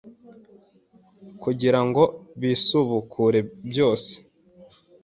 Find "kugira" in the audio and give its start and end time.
1.43-1.79